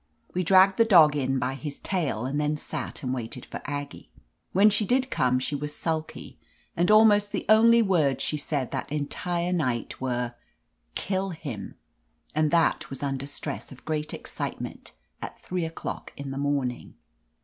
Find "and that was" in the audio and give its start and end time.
12.33-13.01